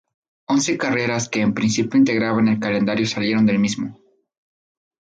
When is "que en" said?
1.29-1.53